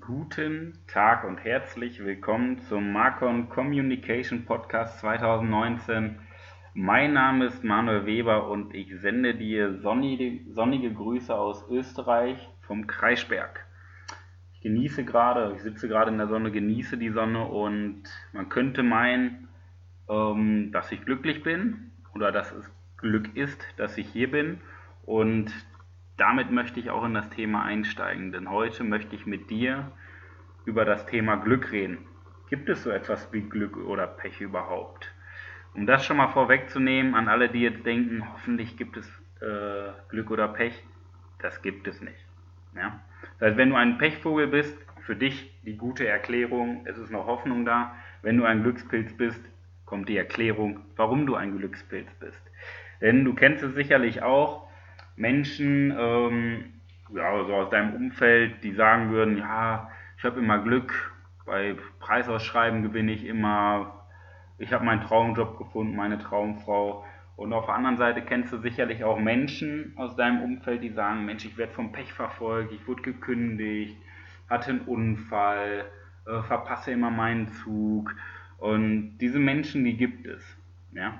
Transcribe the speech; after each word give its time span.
Guten 0.00 0.78
Tag 0.86 1.24
und 1.24 1.44
herzlich 1.44 2.02
willkommen 2.02 2.60
zum 2.60 2.94
Marcon 2.94 3.50
Communication 3.50 4.46
Podcast 4.46 5.00
2019. 5.00 6.18
Mein 6.72 7.12
Name 7.12 7.44
ist 7.44 7.62
Manuel 7.62 8.06
Weber 8.06 8.48
und 8.48 8.74
ich 8.74 8.98
sende 8.98 9.34
dir 9.34 9.78
sonnige, 9.82 10.50
sonnige 10.50 10.94
Grüße 10.94 11.34
aus 11.34 11.62
Österreich 11.68 12.38
vom 12.62 12.86
Kreisberg. 12.86 13.66
Ich 14.54 14.62
genieße 14.62 15.04
gerade, 15.04 15.52
ich 15.54 15.60
sitze 15.60 15.88
gerade 15.88 16.10
in 16.10 16.16
der 16.16 16.28
Sonne, 16.28 16.50
genieße 16.50 16.96
die 16.96 17.10
Sonne 17.10 17.44
und 17.44 18.04
man 18.32 18.48
könnte 18.48 18.82
meinen, 18.82 19.48
ähm, 20.08 20.72
dass 20.72 20.90
ich 20.90 21.04
glücklich 21.04 21.42
bin 21.42 21.90
oder 22.14 22.32
dass 22.32 22.50
es 22.50 22.72
Glück 22.96 23.36
ist, 23.36 23.62
dass 23.76 23.98
ich 23.98 24.08
hier 24.08 24.30
bin 24.30 24.58
und 25.04 25.52
damit 26.16 26.50
möchte 26.50 26.80
ich 26.80 26.90
auch 26.90 27.04
in 27.04 27.14
das 27.14 27.28
Thema 27.30 27.62
einsteigen, 27.64 28.32
denn 28.32 28.50
heute 28.50 28.84
möchte 28.84 29.14
ich 29.14 29.26
mit 29.26 29.50
dir 29.50 29.92
über 30.64 30.84
das 30.84 31.06
Thema 31.06 31.36
Glück 31.36 31.72
reden. 31.72 31.98
Gibt 32.48 32.68
es 32.68 32.82
so 32.82 32.90
etwas 32.90 33.32
wie 33.32 33.42
Glück 33.42 33.76
oder 33.76 34.06
Pech 34.06 34.40
überhaupt? 34.40 35.12
Um 35.74 35.86
das 35.86 36.06
schon 36.06 36.16
mal 36.16 36.28
vorwegzunehmen, 36.28 37.14
an 37.14 37.28
alle, 37.28 37.48
die 37.48 37.60
jetzt 37.60 37.84
denken, 37.84 38.26
hoffentlich 38.32 38.76
gibt 38.76 38.96
es 38.96 39.06
äh, 39.40 39.92
Glück 40.08 40.30
oder 40.30 40.48
Pech, 40.48 40.82
das 41.40 41.60
gibt 41.60 41.86
es 41.86 42.00
nicht. 42.00 42.24
Ja? 42.74 43.00
Das 43.38 43.48
heißt, 43.48 43.56
wenn 43.58 43.70
du 43.70 43.76
ein 43.76 43.98
Pechvogel 43.98 44.46
bist, 44.46 44.76
für 45.06 45.14
dich 45.14 45.52
die 45.64 45.76
gute 45.76 46.06
Erklärung, 46.06 46.84
es 46.84 46.98
ist 46.98 47.10
noch 47.10 47.26
Hoffnung 47.26 47.64
da. 47.64 47.94
Wenn 48.22 48.36
du 48.36 48.44
ein 48.44 48.64
Glückspilz 48.64 49.16
bist, 49.16 49.40
kommt 49.84 50.08
die 50.08 50.16
Erklärung, 50.16 50.80
warum 50.96 51.26
du 51.26 51.36
ein 51.36 51.56
Glückspilz 51.56 52.12
bist. 52.18 52.42
Denn 53.00 53.24
du 53.24 53.34
kennst 53.34 53.62
es 53.62 53.74
sicherlich 53.74 54.22
auch, 54.22 54.65
Menschen, 55.16 55.94
ähm, 55.98 56.64
ja, 57.14 57.44
so 57.44 57.54
aus 57.54 57.70
deinem 57.70 57.94
Umfeld, 57.94 58.62
die 58.62 58.72
sagen 58.72 59.10
würden, 59.10 59.38
ja, 59.38 59.90
ich 60.18 60.24
habe 60.24 60.40
immer 60.40 60.58
Glück, 60.58 61.12
bei 61.44 61.76
Preisausschreiben 62.00 62.82
gewinne 62.82 63.12
ich 63.12 63.24
immer, 63.24 64.06
ich 64.58 64.72
habe 64.72 64.84
meinen 64.84 65.02
Traumjob 65.02 65.58
gefunden, 65.58 65.96
meine 65.96 66.18
Traumfrau. 66.18 67.04
Und 67.36 67.52
auf 67.52 67.66
der 67.66 67.74
anderen 67.74 67.98
Seite 67.98 68.22
kennst 68.22 68.52
du 68.52 68.58
sicherlich 68.58 69.04
auch 69.04 69.18
Menschen 69.18 69.92
aus 69.96 70.16
deinem 70.16 70.42
Umfeld, 70.42 70.82
die 70.82 70.90
sagen, 70.90 71.24
Mensch, 71.24 71.44
ich 71.44 71.56
werde 71.56 71.72
vom 71.72 71.92
Pech 71.92 72.12
verfolgt, 72.12 72.72
ich 72.72 72.86
wurde 72.88 73.02
gekündigt, 73.02 73.96
hatte 74.48 74.70
einen 74.70 74.80
Unfall, 74.80 75.84
äh, 76.26 76.42
verpasse 76.42 76.92
immer 76.92 77.10
meinen 77.10 77.48
Zug. 77.48 78.14
Und 78.58 79.18
diese 79.18 79.38
Menschen, 79.38 79.84
die 79.84 79.96
gibt 79.96 80.26
es. 80.26 80.42
Ja? 80.92 81.14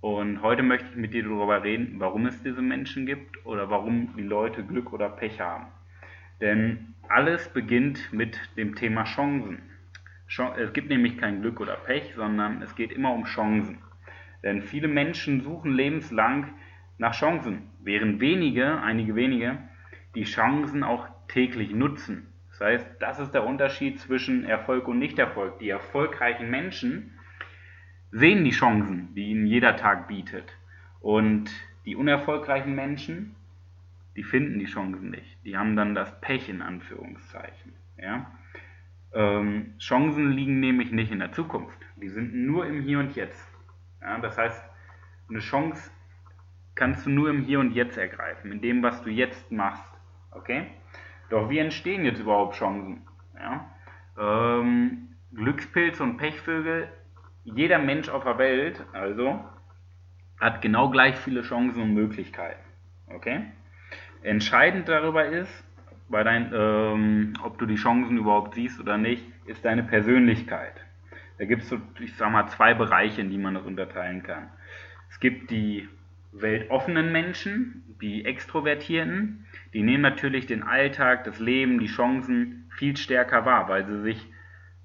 Und 0.00 0.40
heute 0.40 0.62
möchte 0.62 0.88
ich 0.90 0.96
mit 0.96 1.12
dir 1.12 1.24
darüber 1.24 1.62
reden, 1.62 1.96
warum 1.98 2.24
es 2.26 2.42
diese 2.42 2.62
Menschen 2.62 3.04
gibt 3.04 3.44
oder 3.44 3.68
warum 3.68 4.14
die 4.16 4.22
Leute 4.22 4.64
Glück 4.64 4.92
oder 4.94 5.10
Pech 5.10 5.40
haben. 5.40 5.66
Denn 6.40 6.94
alles 7.08 7.48
beginnt 7.50 8.10
mit 8.12 8.38
dem 8.56 8.74
Thema 8.74 9.04
Chancen. 9.04 9.62
Es 10.56 10.72
gibt 10.72 10.88
nämlich 10.88 11.18
kein 11.18 11.42
Glück 11.42 11.60
oder 11.60 11.74
Pech, 11.74 12.14
sondern 12.14 12.62
es 12.62 12.74
geht 12.76 12.92
immer 12.92 13.12
um 13.12 13.24
Chancen. 13.24 13.78
Denn 14.42 14.62
viele 14.62 14.88
Menschen 14.88 15.42
suchen 15.42 15.72
lebenslang 15.72 16.54
nach 16.96 17.14
Chancen, 17.14 17.70
während 17.82 18.20
wenige, 18.20 18.80
einige 18.80 19.14
wenige, 19.16 19.58
die 20.14 20.24
Chancen 20.24 20.82
auch 20.82 21.08
täglich 21.28 21.72
nutzen. 21.72 22.32
Das 22.50 22.60
heißt, 22.60 22.86
das 23.00 23.18
ist 23.18 23.32
der 23.32 23.44
Unterschied 23.44 24.00
zwischen 24.00 24.44
Erfolg 24.44 24.88
und 24.88 24.98
Nichterfolg. 24.98 25.58
Die 25.58 25.68
erfolgreichen 25.68 26.48
Menschen 26.48 27.18
sehen 28.12 28.44
die 28.44 28.50
Chancen, 28.50 29.14
die 29.14 29.30
ihnen 29.30 29.46
jeder 29.46 29.76
Tag 29.76 30.08
bietet. 30.08 30.56
Und 31.00 31.50
die 31.86 31.96
unerfolgreichen 31.96 32.74
Menschen, 32.74 33.34
die 34.16 34.22
finden 34.22 34.58
die 34.58 34.66
Chancen 34.66 35.10
nicht. 35.10 35.44
Die 35.44 35.56
haben 35.56 35.76
dann 35.76 35.94
das 35.94 36.20
Pech 36.20 36.48
in 36.48 36.62
Anführungszeichen. 36.62 37.72
Ja? 37.96 38.30
Ähm, 39.12 39.74
Chancen 39.78 40.32
liegen 40.32 40.60
nämlich 40.60 40.92
nicht 40.92 41.10
in 41.10 41.20
der 41.20 41.32
Zukunft. 41.32 41.78
Die 41.96 42.08
sind 42.08 42.34
nur 42.34 42.66
im 42.66 42.82
Hier 42.82 42.98
und 42.98 43.14
Jetzt. 43.16 43.46
Ja, 44.00 44.18
das 44.18 44.36
heißt, 44.36 44.62
eine 45.28 45.40
Chance 45.40 45.90
kannst 46.74 47.06
du 47.06 47.10
nur 47.10 47.30
im 47.30 47.42
Hier 47.42 47.60
und 47.60 47.72
Jetzt 47.72 47.96
ergreifen, 47.96 48.52
in 48.52 48.60
dem, 48.60 48.82
was 48.82 49.02
du 49.02 49.10
jetzt 49.10 49.50
machst. 49.52 49.92
Okay? 50.30 50.66
Doch 51.28 51.50
wie 51.50 51.58
entstehen 51.58 52.04
jetzt 52.04 52.20
überhaupt 52.20 52.56
Chancen? 52.56 53.02
Ja? 53.34 53.70
Ähm, 54.18 55.08
Glückspilze 55.32 56.02
und 56.02 56.16
Pechvögel, 56.16 56.88
jeder 57.44 57.78
Mensch 57.78 58.08
auf 58.08 58.24
der 58.24 58.38
Welt, 58.38 58.84
also, 58.92 59.44
hat 60.38 60.62
genau 60.62 60.90
gleich 60.90 61.16
viele 61.16 61.42
Chancen 61.42 61.82
und 61.82 61.94
Möglichkeiten. 61.94 62.62
Okay? 63.08 63.42
Entscheidend 64.22 64.88
darüber 64.88 65.24
ist, 65.26 65.64
bei 66.08 66.24
dein, 66.24 66.50
ähm, 66.52 67.34
ob 67.42 67.58
du 67.58 67.66
die 67.66 67.76
Chancen 67.76 68.18
überhaupt 68.18 68.54
siehst 68.54 68.80
oder 68.80 68.98
nicht, 68.98 69.24
ist 69.46 69.64
deine 69.64 69.82
Persönlichkeit. 69.82 70.74
Da 71.38 71.44
gibt 71.44 71.62
es 71.62 71.68
so, 71.68 71.80
ich 72.00 72.14
sag 72.16 72.32
mal, 72.32 72.48
zwei 72.48 72.74
Bereiche, 72.74 73.20
in 73.20 73.30
die 73.30 73.38
man 73.38 73.54
das 73.54 73.64
unterteilen 73.64 74.22
kann. 74.22 74.48
Es 75.08 75.20
gibt 75.20 75.50
die 75.50 75.88
weltoffenen 76.32 77.12
Menschen, 77.12 77.82
die 78.00 78.24
Extrovertierten, 78.24 79.46
die 79.72 79.82
nehmen 79.82 80.02
natürlich 80.02 80.46
den 80.46 80.62
Alltag, 80.62 81.24
das 81.24 81.38
Leben, 81.38 81.78
die 81.78 81.86
Chancen 81.86 82.70
viel 82.76 82.96
stärker 82.96 83.44
wahr, 83.44 83.68
weil 83.68 83.86
sie 83.86 84.02
sich 84.02 84.26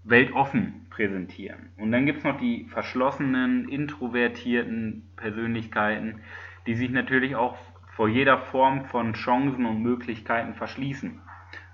weltoffen 0.04 0.85
präsentieren. 0.96 1.72
Und 1.78 1.92
dann 1.92 2.06
gibt 2.06 2.20
es 2.20 2.24
noch 2.24 2.40
die 2.40 2.66
verschlossenen, 2.66 3.68
introvertierten 3.68 5.12
Persönlichkeiten, 5.18 6.22
die 6.66 6.76
sich 6.76 6.90
natürlich 6.90 7.36
auch 7.36 7.58
vor 7.96 8.08
jeder 8.08 8.38
Form 8.38 8.86
von 8.86 9.14
Chancen 9.14 9.66
und 9.66 9.82
Möglichkeiten 9.82 10.54
verschließen, 10.54 11.20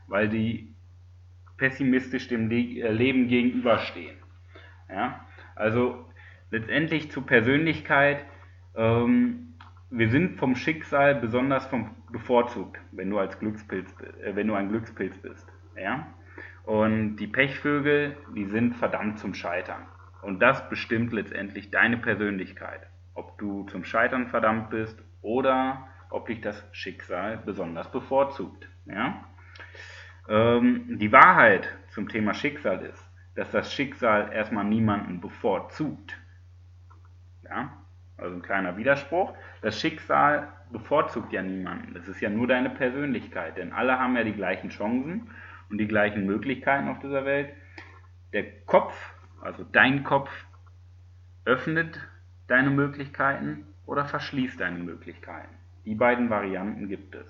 weil 0.07 0.27
die 0.27 0.73
pessimistisch 1.57 2.27
dem 2.27 2.49
äh, 2.49 2.91
Leben 2.91 3.27
gegenüberstehen. 3.27 4.17
Ja? 4.89 5.25
Also 5.55 6.05
letztendlich 6.49 7.11
zur 7.11 7.25
Persönlichkeit, 7.25 8.25
ähm, 8.75 9.53
wir 9.91 10.09
sind 10.09 10.39
vom 10.39 10.55
Schicksal 10.55 11.15
besonders 11.15 11.67
vom, 11.67 11.91
bevorzugt, 12.11 12.79
wenn 12.91 13.11
du 13.11 13.19
als 13.19 13.37
Glückspilz, 13.39 13.93
äh, 14.23 14.35
wenn 14.35 14.47
du 14.47 14.55
ein 14.55 14.69
Glückspilz 14.69 15.15
bist. 15.19 15.47
Ja? 15.75 16.07
Und 16.71 17.17
die 17.17 17.27
Pechvögel, 17.27 18.15
die 18.33 18.45
sind 18.45 18.77
verdammt 18.77 19.19
zum 19.19 19.33
Scheitern. 19.33 19.87
Und 20.21 20.39
das 20.39 20.69
bestimmt 20.69 21.11
letztendlich 21.11 21.69
deine 21.69 21.97
Persönlichkeit. 21.97 22.87
Ob 23.13 23.37
du 23.39 23.65
zum 23.65 23.83
Scheitern 23.83 24.29
verdammt 24.29 24.69
bist 24.69 24.97
oder 25.21 25.89
ob 26.09 26.27
dich 26.27 26.39
das 26.39 26.65
Schicksal 26.71 27.39
besonders 27.45 27.91
bevorzugt. 27.91 28.69
Ja? 28.85 29.21
Ähm, 30.29 30.97
die 30.97 31.11
Wahrheit 31.11 31.67
zum 31.89 32.07
Thema 32.07 32.33
Schicksal 32.33 32.85
ist, 32.85 33.05
dass 33.35 33.51
das 33.51 33.73
Schicksal 33.73 34.31
erstmal 34.31 34.63
niemanden 34.63 35.19
bevorzugt. 35.19 36.15
Ja? 37.43 37.73
Also 38.15 38.37
ein 38.37 38.41
kleiner 38.41 38.77
Widerspruch. 38.77 39.33
Das 39.61 39.77
Schicksal 39.77 40.47
bevorzugt 40.71 41.33
ja 41.33 41.41
niemanden. 41.41 41.93
Das 41.95 42.07
ist 42.07 42.21
ja 42.21 42.29
nur 42.29 42.47
deine 42.47 42.69
Persönlichkeit, 42.69 43.57
denn 43.57 43.73
alle 43.73 43.99
haben 43.99 44.15
ja 44.15 44.23
die 44.23 44.31
gleichen 44.31 44.69
Chancen 44.69 45.29
und 45.71 45.77
die 45.77 45.87
gleichen 45.87 46.25
Möglichkeiten 46.25 46.89
auf 46.89 46.99
dieser 46.99 47.25
Welt. 47.25 47.49
Der 48.33 48.43
Kopf, 48.65 48.93
also 49.41 49.65
dein 49.71 50.03
Kopf, 50.03 50.29
öffnet 51.45 51.99
deine 52.47 52.69
Möglichkeiten 52.69 53.65
oder 53.85 54.05
verschließt 54.05 54.59
deine 54.59 54.79
Möglichkeiten. 54.79 55.55
Die 55.85 55.95
beiden 55.95 56.29
Varianten 56.29 56.87
gibt 56.87 57.15
es. 57.15 57.25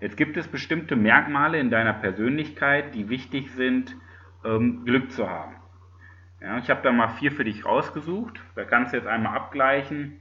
Jetzt 0.00 0.16
gibt 0.16 0.36
es 0.36 0.46
bestimmte 0.46 0.96
Merkmale 0.96 1.58
in 1.58 1.70
deiner 1.70 1.94
Persönlichkeit, 1.94 2.94
die 2.94 3.08
wichtig 3.08 3.50
sind, 3.52 3.96
ähm, 4.44 4.84
Glück 4.84 5.10
zu 5.10 5.28
haben. 5.28 5.54
Ja, 6.40 6.58
ich 6.58 6.70
habe 6.70 6.82
da 6.82 6.90
mal 6.92 7.08
vier 7.08 7.32
für 7.32 7.44
dich 7.44 7.64
rausgesucht. 7.64 8.40
Da 8.56 8.64
kannst 8.64 8.92
du 8.92 8.96
jetzt 8.96 9.06
einmal 9.06 9.36
abgleichen, 9.36 10.20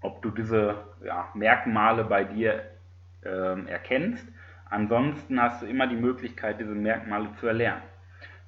ob 0.00 0.22
du 0.22 0.30
diese 0.30 0.84
ja, 1.02 1.28
Merkmale 1.34 2.04
bei 2.04 2.24
dir 2.24 2.64
ähm, 3.24 3.66
erkennst. 3.66 4.26
Ansonsten 4.70 5.40
hast 5.40 5.62
du 5.62 5.66
immer 5.66 5.86
die 5.86 5.96
Möglichkeit, 5.96 6.60
diese 6.60 6.74
Merkmale 6.74 7.32
zu 7.40 7.46
erlernen. 7.46 7.82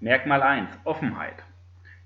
Merkmal 0.00 0.43
1, 0.43 0.70
Offenheit. 0.84 1.43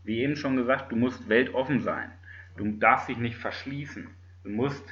Wie 0.05 0.21
eben 0.21 0.37
schon 0.37 0.57
gesagt, 0.57 0.93
du 0.93 0.97
musst 0.97 1.29
weltoffen 1.29 1.81
sein. 1.81 2.11
Du 2.57 2.71
darfst 2.73 3.09
dich 3.09 3.19
nicht 3.19 3.37
verschließen. 3.37 4.09
Du 4.45 4.51
musst 4.51 4.85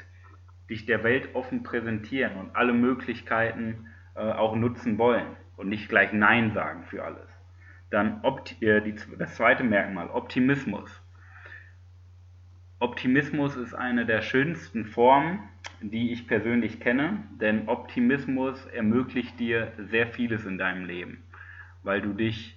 dich 0.70 0.86
der 0.86 1.04
Welt 1.04 1.34
offen 1.34 1.62
präsentieren 1.62 2.36
und 2.36 2.56
alle 2.56 2.72
Möglichkeiten 2.72 3.86
äh, 4.14 4.20
auch 4.20 4.56
nutzen 4.56 4.98
wollen 4.98 5.36
und 5.56 5.69
nicht 5.69 5.88
gleich 5.88 6.12
Nein 6.12 6.52
sagen 6.52 6.84
für 6.84 7.04
alles. 7.04 7.28
Dann 7.90 8.22
äh, 8.60 8.80
die, 8.80 8.94
das 9.19 9.36
zweite 9.36 9.64
Merkmal, 9.64 10.08
Optimismus. 10.08 11.02
Optimismus 12.78 13.56
ist 13.56 13.74
eine 13.74 14.06
der 14.06 14.22
schönsten 14.22 14.86
Formen, 14.86 15.40
die 15.82 16.12
ich 16.12 16.26
persönlich 16.26 16.81
kenne, 16.81 17.25
denn 17.40 17.69
Optimismus 17.69 18.64
ermöglicht 18.67 19.38
dir 19.40 19.73
sehr 19.90 20.06
vieles 20.06 20.44
in 20.46 20.58
deinem 20.58 20.84
Leben, 20.84 21.23
weil 21.82 22.00
du 22.00 22.12
dich 22.12 22.56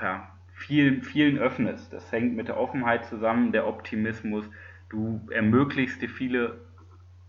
ja, 0.00 0.30
vielen, 0.54 1.02
vielen 1.02 1.38
öffnest. 1.38 1.92
Das 1.92 2.10
hängt 2.12 2.36
mit 2.36 2.48
der 2.48 2.58
Offenheit 2.58 3.04
zusammen, 3.06 3.52
der 3.52 3.66
Optimismus. 3.66 4.48
Du 4.88 5.20
ermöglichst 5.30 6.00
dir 6.00 6.08
viele 6.08 6.60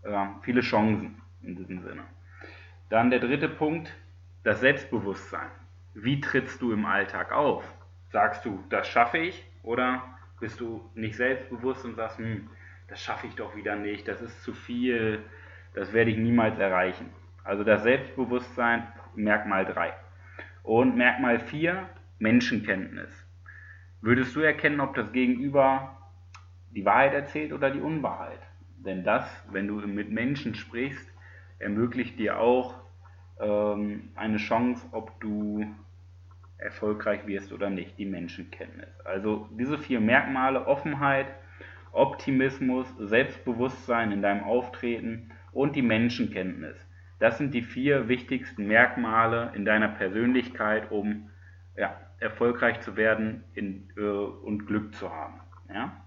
äh, 0.02 0.26
viele 0.42 0.60
Chancen 0.60 1.20
in 1.42 1.56
diesem 1.56 1.82
Sinne. 1.82 2.04
Dann 2.88 3.10
der 3.10 3.20
dritte 3.20 3.48
Punkt, 3.48 3.94
das 4.44 4.60
Selbstbewusstsein. 4.60 5.50
wie 5.94 6.20
trittst 6.20 6.62
du 6.62 6.72
im 6.72 6.86
Alltag 6.86 7.32
auf? 7.32 7.64
Sagst 8.10 8.44
du, 8.44 8.64
das 8.70 8.88
schaffe 8.88 9.18
ich? 9.18 9.44
Oder 9.62 10.02
bist 10.38 10.60
du 10.60 10.88
nicht 10.94 11.16
selbstbewusst 11.16 11.84
und 11.84 11.96
sagst, 11.96 12.18
hm, 12.18 12.48
das 12.90 13.00
schaffe 13.00 13.28
ich 13.28 13.34
doch 13.36 13.54
wieder 13.56 13.76
nicht, 13.76 14.08
das 14.08 14.20
ist 14.20 14.42
zu 14.42 14.52
viel, 14.52 15.22
das 15.74 15.92
werde 15.92 16.10
ich 16.10 16.18
niemals 16.18 16.58
erreichen. 16.58 17.08
Also 17.44 17.62
das 17.62 17.84
Selbstbewusstsein, 17.84 18.86
Merkmal 19.14 19.64
3. 19.64 19.94
Und 20.64 20.96
Merkmal 20.96 21.38
4, 21.38 21.88
Menschenkenntnis. 22.18 23.10
Würdest 24.00 24.34
du 24.34 24.40
erkennen, 24.40 24.80
ob 24.80 24.94
das 24.94 25.12
Gegenüber 25.12 25.96
die 26.70 26.84
Wahrheit 26.84 27.14
erzählt 27.14 27.52
oder 27.52 27.70
die 27.70 27.80
Unwahrheit? 27.80 28.40
Denn 28.78 29.04
das, 29.04 29.24
wenn 29.50 29.68
du 29.68 29.74
mit 29.86 30.10
Menschen 30.10 30.54
sprichst, 30.54 31.08
ermöglicht 31.58 32.18
dir 32.18 32.40
auch 32.40 32.74
ähm, 33.38 34.10
eine 34.16 34.38
Chance, 34.38 34.84
ob 34.90 35.20
du 35.20 35.64
erfolgreich 36.58 37.26
wirst 37.26 37.52
oder 37.52 37.70
nicht, 37.70 37.98
die 37.98 38.06
Menschenkenntnis. 38.06 39.00
Also 39.04 39.48
diese 39.52 39.78
vier 39.78 40.00
Merkmale, 40.00 40.66
Offenheit, 40.66 41.26
Optimismus, 41.92 42.86
Selbstbewusstsein 42.98 44.12
in 44.12 44.22
deinem 44.22 44.44
Auftreten 44.44 45.30
und 45.52 45.76
die 45.76 45.82
Menschenkenntnis. 45.82 46.76
Das 47.18 47.38
sind 47.38 47.52
die 47.52 47.62
vier 47.62 48.08
wichtigsten 48.08 48.66
Merkmale 48.66 49.52
in 49.54 49.64
deiner 49.64 49.88
Persönlichkeit, 49.88 50.90
um 50.90 51.30
ja, 51.76 51.94
erfolgreich 52.18 52.80
zu 52.80 52.96
werden 52.96 53.44
in, 53.54 53.90
äh, 53.96 54.00
und 54.00 54.66
Glück 54.66 54.94
zu 54.94 55.10
haben. 55.10 55.40
Ja? 55.72 56.04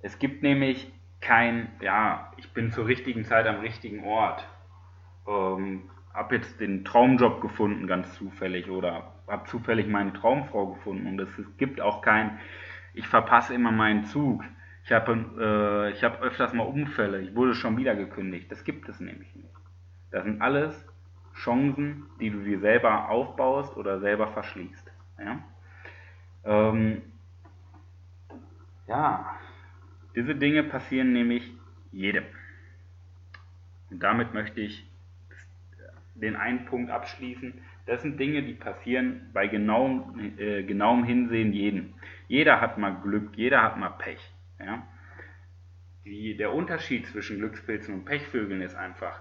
Es 0.00 0.18
gibt 0.18 0.42
nämlich 0.42 0.92
kein, 1.20 1.68
ja, 1.80 2.32
ich 2.36 2.52
bin 2.52 2.72
zur 2.72 2.86
richtigen 2.86 3.24
Zeit 3.24 3.46
am 3.46 3.60
richtigen 3.60 4.04
Ort. 4.04 4.46
Ähm, 5.26 5.90
habe 6.12 6.36
jetzt 6.36 6.60
den 6.60 6.84
Traumjob 6.84 7.40
gefunden, 7.40 7.86
ganz 7.86 8.12
zufällig, 8.14 8.68
oder 8.68 9.12
habe 9.28 9.48
zufällig 9.48 9.86
meine 9.86 10.12
Traumfrau 10.12 10.74
gefunden. 10.74 11.06
Und 11.06 11.20
es 11.20 11.30
gibt 11.56 11.80
auch 11.80 12.02
kein, 12.02 12.38
ich 12.94 13.06
verpasse 13.06 13.54
immer 13.54 13.72
meinen 13.72 14.04
Zug. 14.04 14.42
Ich 14.84 14.92
habe 14.92 15.92
äh, 15.92 16.02
hab 16.02 16.20
öfters 16.22 16.52
mal 16.52 16.64
Unfälle, 16.64 17.20
ich 17.20 17.34
wurde 17.34 17.54
schon 17.54 17.76
wieder 17.76 17.94
gekündigt. 17.94 18.50
Das 18.50 18.64
gibt 18.64 18.88
es 18.88 19.00
nämlich 19.00 19.34
nicht. 19.34 19.48
Das 20.10 20.24
sind 20.24 20.42
alles 20.42 20.86
Chancen, 21.34 22.04
die 22.20 22.30
du 22.30 22.40
dir 22.40 22.60
selber 22.60 23.08
aufbaust 23.08 23.76
oder 23.76 24.00
selber 24.00 24.28
verschließt. 24.28 24.92
Ja, 25.18 25.38
ähm, 26.44 27.02
ja. 28.88 29.38
diese 30.14 30.34
Dinge 30.34 30.64
passieren 30.64 31.12
nämlich 31.12 31.50
jedem. 31.92 32.24
Und 33.90 34.02
damit 34.02 34.34
möchte 34.34 34.60
ich 34.60 34.86
den 36.14 36.36
einen 36.36 36.64
Punkt 36.64 36.90
abschließen. 36.90 37.54
Das 37.86 38.02
sind 38.02 38.18
Dinge, 38.18 38.42
die 38.42 38.54
passieren 38.54 39.30
bei 39.32 39.46
genauem, 39.46 40.38
äh, 40.38 40.62
genauem 40.62 41.04
Hinsehen 41.04 41.52
jedem. 41.52 41.94
Jeder 42.32 42.62
hat 42.62 42.78
mal 42.78 42.94
Glück, 43.02 43.36
jeder 43.36 43.62
hat 43.62 43.76
mal 43.76 43.90
Pech. 43.90 44.18
Ja? 44.58 44.86
Die, 46.06 46.34
der 46.34 46.54
Unterschied 46.54 47.06
zwischen 47.06 47.36
Glückspilzen 47.36 47.92
und 47.92 48.04
Pechvögeln 48.06 48.62
ist 48.62 48.74
einfach, 48.74 49.20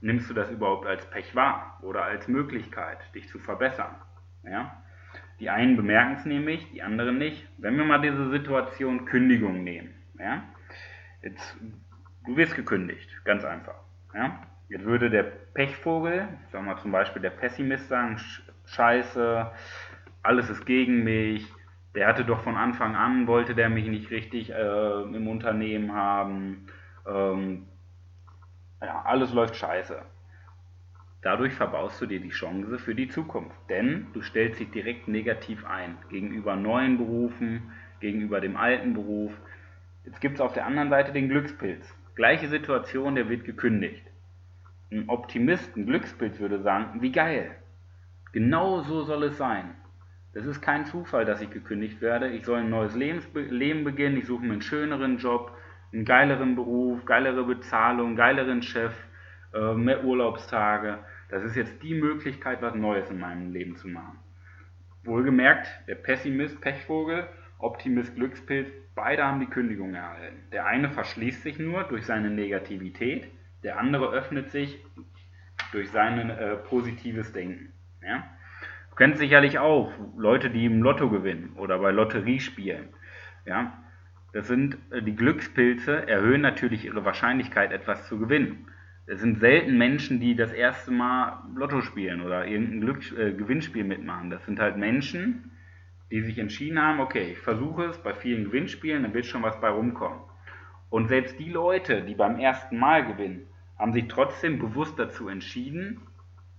nimmst 0.00 0.30
du 0.30 0.34
das 0.34 0.48
überhaupt 0.52 0.86
als 0.86 1.10
Pech 1.10 1.34
wahr 1.34 1.80
oder 1.82 2.04
als 2.04 2.28
Möglichkeit, 2.28 2.98
dich 3.16 3.28
zu 3.30 3.40
verbessern? 3.40 3.96
Ja? 4.44 4.80
Die 5.40 5.50
einen 5.50 5.76
bemerken 5.76 6.14
es 6.14 6.24
nämlich, 6.24 6.70
die 6.70 6.82
anderen 6.82 7.18
nicht. 7.18 7.48
Wenn 7.58 7.76
wir 7.78 7.84
mal 7.84 8.00
diese 8.00 8.30
Situation 8.30 9.06
Kündigung 9.06 9.64
nehmen, 9.64 9.92
ja? 10.16 10.44
Jetzt, 11.22 11.56
du 12.26 12.36
wirst 12.36 12.54
gekündigt, 12.54 13.10
ganz 13.24 13.44
einfach. 13.44 13.80
Ja? 14.14 14.46
Jetzt 14.68 14.84
würde 14.84 15.10
der 15.10 15.24
Pechvogel, 15.24 16.28
sagen 16.52 16.66
wir 16.66 16.76
zum 16.76 16.92
Beispiel 16.92 17.22
der 17.22 17.30
Pessimist 17.30 17.88
sagen, 17.88 18.20
scheiße, 18.66 19.50
alles 20.22 20.48
ist 20.48 20.64
gegen 20.64 21.02
mich, 21.02 21.55
der 21.96 22.06
hatte 22.06 22.24
doch 22.24 22.42
von 22.42 22.56
Anfang 22.56 22.94
an, 22.94 23.26
wollte 23.26 23.54
der 23.54 23.70
mich 23.70 23.88
nicht 23.88 24.10
richtig 24.10 24.52
äh, 24.52 25.02
im 25.02 25.26
Unternehmen 25.26 25.92
haben, 25.94 26.66
ähm, 27.06 27.66
ja, 28.82 29.02
alles 29.04 29.32
läuft 29.32 29.56
scheiße. 29.56 30.02
Dadurch 31.22 31.54
verbaust 31.54 32.00
du 32.00 32.06
dir 32.06 32.20
die 32.20 32.28
Chance 32.28 32.78
für 32.78 32.94
die 32.94 33.08
Zukunft, 33.08 33.56
denn 33.70 34.08
du 34.12 34.20
stellst 34.20 34.60
dich 34.60 34.70
direkt 34.70 35.08
negativ 35.08 35.64
ein 35.64 35.96
gegenüber 36.10 36.54
neuen 36.54 36.98
Berufen, 36.98 37.72
gegenüber 38.00 38.40
dem 38.40 38.58
alten 38.58 38.92
Beruf. 38.92 39.32
Jetzt 40.04 40.20
gibt 40.20 40.34
es 40.34 40.40
auf 40.42 40.52
der 40.52 40.66
anderen 40.66 40.90
Seite 40.90 41.12
den 41.12 41.30
Glückspilz. 41.30 41.92
Gleiche 42.14 42.48
Situation, 42.48 43.14
der 43.14 43.30
wird 43.30 43.44
gekündigt. 43.44 44.04
Ein 44.92 45.08
Optimist, 45.08 45.74
ein 45.76 45.86
Glücksbild 45.86 46.38
würde 46.38 46.60
sagen, 46.60 47.00
wie 47.00 47.10
geil. 47.10 47.56
Genau 48.32 48.82
so 48.82 49.02
soll 49.02 49.24
es 49.24 49.38
sein. 49.38 49.74
Es 50.36 50.46
ist 50.46 50.60
kein 50.60 50.84
Zufall, 50.84 51.24
dass 51.24 51.40
ich 51.40 51.50
gekündigt 51.50 52.00
werde. 52.00 52.28
Ich 52.28 52.44
soll 52.44 52.60
ein 52.60 52.70
neues 52.70 52.94
Leben 52.94 53.84
beginnen. 53.84 54.18
Ich 54.18 54.26
suche 54.26 54.44
mir 54.44 54.52
einen 54.52 54.62
schöneren 54.62 55.18
Job, 55.18 55.56
einen 55.92 56.04
geileren 56.04 56.54
Beruf, 56.54 57.04
geilere 57.04 57.44
Bezahlung, 57.44 58.16
geileren 58.16 58.62
Chef, 58.62 58.92
äh, 59.54 59.74
mehr 59.74 60.04
Urlaubstage. 60.04 60.98
Das 61.30 61.42
ist 61.42 61.56
jetzt 61.56 61.82
die 61.82 61.94
Möglichkeit, 61.94 62.60
was 62.60 62.74
Neues 62.74 63.10
in 63.10 63.18
meinem 63.18 63.52
Leben 63.52 63.76
zu 63.76 63.88
machen. 63.88 64.18
Wohlgemerkt, 65.04 65.68
der 65.88 65.94
Pessimist, 65.94 66.60
Pechvogel, 66.60 67.26
Optimist, 67.58 68.14
Glückspilz, 68.14 68.68
beide 68.94 69.24
haben 69.24 69.40
die 69.40 69.46
Kündigung 69.46 69.94
erhalten. 69.94 70.42
Der 70.52 70.66
eine 70.66 70.90
verschließt 70.90 71.42
sich 71.42 71.58
nur 71.58 71.84
durch 71.84 72.04
seine 72.04 72.30
Negativität 72.30 73.30
der 73.66 73.80
andere 73.80 74.12
öffnet 74.12 74.50
sich 74.50 74.78
durch 75.72 75.90
sein 75.90 76.30
äh, 76.30 76.56
positives 76.56 77.32
Denken. 77.32 77.72
Ja? 78.00 78.24
Du 78.96 79.04
kennst 79.04 79.18
sicherlich 79.18 79.58
auch 79.58 79.92
Leute, 80.16 80.48
die 80.48 80.64
im 80.64 80.82
Lotto 80.82 81.10
gewinnen 81.10 81.52
oder 81.56 81.78
bei 81.80 81.90
Lotterie 81.90 82.40
spielen. 82.40 82.88
Ja? 83.44 83.76
Das 84.32 84.48
sind 84.48 84.78
äh, 84.90 85.02
die 85.02 85.14
Glückspilze, 85.14 86.08
erhöhen 86.08 86.40
natürlich 86.40 86.86
ihre 86.86 87.04
Wahrscheinlichkeit, 87.04 87.72
etwas 87.72 88.08
zu 88.08 88.18
gewinnen. 88.18 88.68
Es 89.04 89.20
sind 89.20 89.38
selten 89.38 89.76
Menschen, 89.76 90.18
die 90.18 90.34
das 90.34 90.50
erste 90.50 90.92
Mal 90.92 91.42
Lotto 91.54 91.82
spielen 91.82 92.22
oder 92.22 92.46
irgendein 92.46 92.80
Glück, 92.80 93.18
äh, 93.18 93.34
Gewinnspiel 93.34 93.84
mitmachen. 93.84 94.30
Das 94.30 94.46
sind 94.46 94.58
halt 94.60 94.78
Menschen, 94.78 95.50
die 96.10 96.22
sich 96.22 96.38
entschieden 96.38 96.80
haben, 96.80 97.00
okay, 97.00 97.32
ich 97.32 97.38
versuche 97.38 97.84
es 97.84 97.98
bei 97.98 98.14
vielen 98.14 98.44
Gewinnspielen, 98.44 99.02
dann 99.02 99.12
wird 99.12 99.26
schon 99.26 99.42
was 99.42 99.60
bei 99.60 99.68
rumkommen. 99.68 100.20
Und 100.88 101.08
selbst 101.08 101.38
die 101.38 101.50
Leute, 101.50 102.00
die 102.00 102.14
beim 102.14 102.38
ersten 102.38 102.78
Mal 102.78 103.04
gewinnen, 103.04 103.46
haben 103.78 103.92
sich 103.92 104.08
trotzdem 104.08 104.58
bewusst 104.58 104.98
dazu 104.98 105.28
entschieden, 105.28 106.00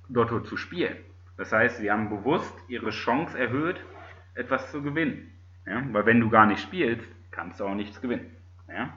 Lotto 0.07 0.41
zu 0.41 0.55
spielen. 0.55 0.97
Das 1.37 1.51
heißt, 1.53 1.77
sie 1.77 1.91
haben 1.91 2.09
bewusst 2.09 2.55
ihre 2.67 2.89
Chance 2.89 3.37
erhöht, 3.37 3.79
etwas 4.33 4.71
zu 4.71 4.81
gewinnen. 4.81 5.31
Ja? 5.65 5.83
Weil 5.91 6.05
wenn 6.05 6.19
du 6.19 6.29
gar 6.29 6.47
nicht 6.47 6.61
spielst, 6.61 7.07
kannst 7.31 7.59
du 7.59 7.65
auch 7.65 7.75
nichts 7.75 8.01
gewinnen. 8.01 8.35
Ja? 8.67 8.93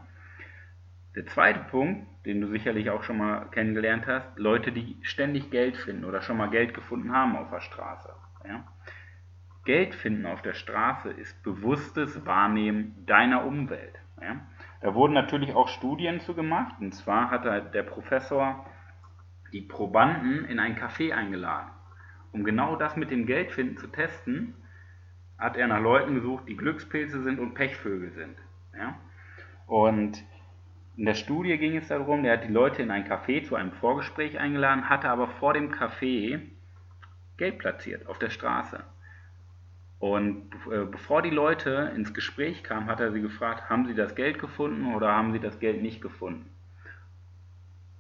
Der 1.14 1.26
zweite 1.26 1.60
Punkt, 1.70 2.06
den 2.24 2.40
du 2.40 2.48
sicherlich 2.48 2.90
auch 2.90 3.02
schon 3.02 3.18
mal 3.18 3.46
kennengelernt 3.50 4.06
hast, 4.06 4.38
Leute, 4.38 4.72
die 4.72 4.96
ständig 5.02 5.50
Geld 5.50 5.76
finden 5.76 6.04
oder 6.04 6.22
schon 6.22 6.36
mal 6.36 6.50
Geld 6.50 6.72
gefunden 6.74 7.12
haben 7.12 7.36
auf 7.36 7.50
der 7.50 7.60
Straße. 7.60 8.12
Ja? 8.46 8.64
Geld 9.64 9.94
finden 9.94 10.24
auf 10.26 10.40
der 10.40 10.54
Straße 10.54 11.10
ist 11.10 11.42
bewusstes 11.42 12.24
Wahrnehmen 12.24 13.04
deiner 13.06 13.44
Umwelt. 13.44 13.98
Ja? 14.20 14.40
Da 14.80 14.94
wurden 14.94 15.12
natürlich 15.12 15.54
auch 15.54 15.68
Studien 15.68 16.20
zu 16.20 16.34
gemacht. 16.34 16.76
Und 16.80 16.92
zwar 16.94 17.30
hat 17.30 17.44
der 17.74 17.82
Professor 17.82 18.64
die 19.52 19.60
Probanden 19.60 20.46
in 20.46 20.58
ein 20.58 20.76
Café 20.78 21.12
eingeladen. 21.12 21.70
Um 22.32 22.44
genau 22.44 22.76
das 22.76 22.96
mit 22.96 23.10
dem 23.10 23.26
Geldfinden 23.26 23.76
zu 23.76 23.88
testen, 23.88 24.54
hat 25.38 25.56
er 25.56 25.66
nach 25.66 25.80
Leuten 25.80 26.14
gesucht, 26.14 26.44
die 26.48 26.56
Glückspilze 26.56 27.22
sind 27.22 27.38
und 27.38 27.54
Pechvögel 27.54 28.12
sind. 28.12 28.36
Ja? 28.76 28.98
Und 29.66 30.22
in 30.96 31.06
der 31.06 31.14
Studie 31.14 31.56
ging 31.56 31.76
es 31.76 31.88
darum, 31.88 32.22
der 32.22 32.34
hat 32.34 32.44
die 32.44 32.52
Leute 32.52 32.82
in 32.82 32.90
ein 32.90 33.08
Café 33.08 33.42
zu 33.42 33.56
einem 33.56 33.72
Vorgespräch 33.72 34.38
eingeladen, 34.38 34.88
hatte 34.88 35.08
aber 35.08 35.28
vor 35.28 35.54
dem 35.54 35.72
Café 35.72 36.40
Geld 37.38 37.58
platziert 37.58 38.06
auf 38.06 38.18
der 38.18 38.28
Straße. 38.28 38.84
Und 39.98 40.50
äh, 40.70 40.84
bevor 40.84 41.22
die 41.22 41.30
Leute 41.30 41.92
ins 41.94 42.12
Gespräch 42.12 42.62
kamen, 42.62 42.86
hat 42.86 43.00
er 43.00 43.12
sie 43.12 43.20
gefragt, 43.20 43.70
haben 43.70 43.86
sie 43.86 43.94
das 43.94 44.14
Geld 44.14 44.38
gefunden 44.38 44.94
oder 44.94 45.12
haben 45.12 45.32
sie 45.32 45.40
das 45.40 45.58
Geld 45.58 45.82
nicht 45.82 46.02
gefunden? 46.02 46.50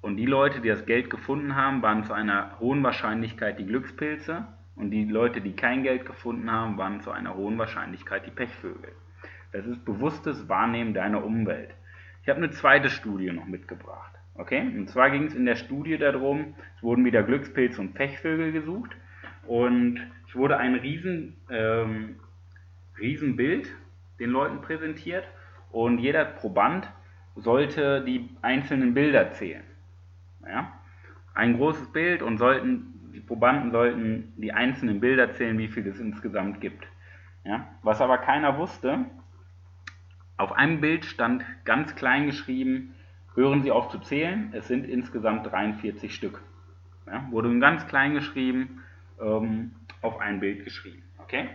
Und 0.00 0.16
die 0.16 0.26
Leute, 0.26 0.60
die 0.60 0.68
das 0.68 0.86
Geld 0.86 1.10
gefunden 1.10 1.56
haben, 1.56 1.82
waren 1.82 2.04
zu 2.04 2.12
einer 2.12 2.58
hohen 2.58 2.82
Wahrscheinlichkeit 2.82 3.58
die 3.58 3.66
Glückspilze 3.66 4.46
und 4.74 4.90
die 4.90 5.04
Leute, 5.04 5.40
die 5.40 5.52
kein 5.52 5.82
Geld 5.82 6.06
gefunden 6.06 6.50
haben, 6.50 6.78
waren 6.78 7.00
zu 7.00 7.10
einer 7.10 7.34
hohen 7.34 7.58
Wahrscheinlichkeit 7.58 8.26
die 8.26 8.30
Pechvögel. 8.30 8.92
Das 9.52 9.66
ist 9.66 9.84
bewusstes 9.84 10.48
Wahrnehmen 10.48 10.94
deiner 10.94 11.22
Umwelt. 11.24 11.74
Ich 12.22 12.28
habe 12.28 12.38
eine 12.38 12.50
zweite 12.50 12.88
Studie 12.88 13.30
noch 13.30 13.46
mitgebracht. 13.46 14.14
Okay? 14.34 14.60
Und 14.60 14.88
zwar 14.88 15.10
ging 15.10 15.24
es 15.24 15.34
in 15.34 15.44
der 15.44 15.56
Studie 15.56 15.98
darum, 15.98 16.54
es 16.76 16.82
wurden 16.82 17.04
wieder 17.04 17.22
Glückspilze 17.22 17.80
und 17.80 17.94
Pechvögel 17.94 18.52
gesucht 18.52 18.90
und 19.46 20.00
es 20.26 20.34
wurde 20.34 20.56
ein 20.56 20.76
riesen, 20.76 21.36
ähm, 21.50 22.16
Riesenbild 22.98 23.68
den 24.18 24.30
Leuten 24.30 24.60
präsentiert 24.62 25.24
und 25.72 25.98
jeder 25.98 26.24
Proband 26.24 26.90
sollte 27.36 28.02
die 28.04 28.30
einzelnen 28.42 28.94
Bilder 28.94 29.30
zählen. 29.32 29.64
Ja? 30.46 30.72
Ein 31.34 31.56
großes 31.56 31.92
Bild 31.92 32.22
und 32.22 32.38
sollten 32.38 33.00
die 33.12 33.20
Probanden 33.20 33.70
sollten 33.70 34.32
die 34.36 34.52
einzelnen 34.52 35.00
Bilder 35.00 35.32
zählen, 35.32 35.58
wie 35.58 35.68
viel 35.68 35.86
es 35.86 35.98
insgesamt 35.98 36.60
gibt. 36.60 36.86
Ja? 37.44 37.66
Was 37.82 38.00
aber 38.00 38.18
keiner 38.18 38.58
wusste, 38.58 39.04
auf 40.36 40.52
einem 40.52 40.80
Bild 40.80 41.04
stand 41.04 41.44
ganz 41.64 41.94
klein 41.94 42.26
geschrieben, 42.26 42.94
hören 43.34 43.62
Sie 43.62 43.70
auf 43.70 43.88
zu 43.88 43.98
zählen, 43.98 44.50
es 44.52 44.68
sind 44.68 44.86
insgesamt 44.86 45.50
43 45.50 46.14
Stück. 46.14 46.40
Ja? 47.06 47.26
Wurde 47.30 47.56
ganz 47.58 47.86
klein 47.86 48.14
geschrieben, 48.14 48.82
ähm, 49.20 49.72
auf 50.02 50.20
ein 50.20 50.40
Bild 50.40 50.64
geschrieben. 50.64 51.02
Okay? 51.18 51.48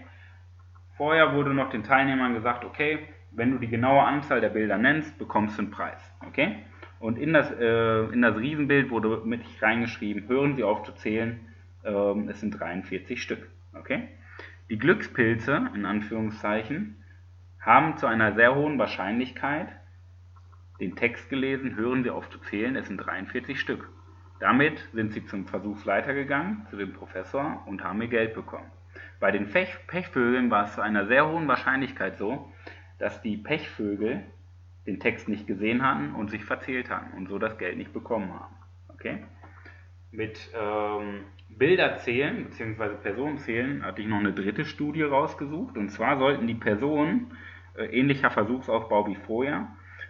Vorher 0.98 1.34
wurde 1.34 1.54
noch 1.54 1.70
den 1.70 1.84
Teilnehmern 1.84 2.34
gesagt, 2.34 2.64
okay, 2.64 3.00
wenn 3.32 3.52
du 3.52 3.58
die 3.58 3.68
genaue 3.68 4.04
Anzahl 4.04 4.40
der 4.40 4.50
Bilder 4.50 4.78
nennst, 4.78 5.18
bekommst 5.18 5.58
du 5.58 5.64
einen 5.64 5.72
Preis. 5.72 6.00
Okay? 6.28 6.60
Und 7.00 7.18
in 7.18 7.34
das, 7.34 7.52
äh, 7.52 8.06
in 8.14 8.22
das 8.22 8.38
Riesenbild 8.38 8.90
wurde 8.90 9.22
mit 9.26 9.42
reingeschrieben, 9.62 10.28
hören 10.28 10.56
Sie 10.56 10.64
auf 10.64 10.84
zu 10.84 10.94
zählen, 10.94 11.40
ähm, 11.84 12.30
es 12.30 12.40
sind 12.40 12.60
43 12.60 13.22
Stück. 13.22 13.50
Okay? 13.74 14.08
Die 14.70 14.78
Glückspilze, 14.78 15.70
in 15.76 15.86
Anführungszeichen, 15.86 17.04
haben 17.60 17.98
zu 17.98 18.08
einer 18.08 18.34
sehr 18.34 18.56
hohen 18.56 18.80
Wahrscheinlichkeit 18.80 19.68
den 20.80 20.96
Text 20.96 21.30
gelesen, 21.30 21.76
hören 21.76 22.04
Sie 22.04 22.10
auf 22.10 22.30
zu 22.30 22.40
zählen, 22.40 22.76
es 22.76 22.88
sind 22.88 22.98
43 22.98 23.60
Stück. 23.60 23.90
Damit 24.40 24.90
sind 24.94 25.14
sie 25.14 25.26
zum 25.26 25.48
Versuchsleiter 25.48 26.14
gegangen, 26.14 26.68
zu 26.70 26.76
dem 26.76 26.94
Professor, 26.94 27.64
und 27.66 27.84
haben 27.84 28.02
ihr 28.02 28.10
Geld 28.10 28.34
bekommen. 28.34 28.70
Bei 29.20 29.32
den 29.32 29.50
Pechvögeln 29.50 30.52
war 30.52 30.66
es 30.66 30.76
zu 30.76 30.82
einer 30.82 31.08
sehr 31.08 31.28
hohen 31.28 31.48
Wahrscheinlichkeit 31.48 32.18
so, 32.18 32.52
dass 33.00 33.22
die 33.22 33.38
Pechvögel 33.38 34.24
den 34.86 35.00
Text 35.00 35.28
nicht 35.28 35.48
gesehen 35.48 35.84
hatten 35.84 36.14
und 36.14 36.30
sich 36.30 36.44
verzählt 36.44 36.90
hatten 36.90 37.18
und 37.18 37.28
so 37.28 37.40
das 37.40 37.58
Geld 37.58 37.78
nicht 37.78 37.94
bekommen 37.94 38.34
haben. 38.34 38.56
Okay? 38.90 39.24
Mit 40.12 40.50
ähm, 40.54 41.26
Bilder 41.50 41.98
zählen 41.98 42.46
bzw. 42.46 42.96
Personen 43.02 43.38
zählen 43.40 43.84
hatte 43.84 44.02
ich 44.02 44.08
noch 44.08 44.20
eine 44.20 44.34
dritte 44.34 44.66
Studie 44.66 45.04
rausgesucht 45.04 45.78
und 45.78 45.90
zwar 45.90 46.18
sollten 46.18 46.48
die 46.48 46.56
Personen, 46.56 47.36
äh, 47.76 47.86
ähnlicher 47.86 48.30
Versuchsaufbau 48.30 49.08
wie 49.08 49.16
vorher, 49.16 49.68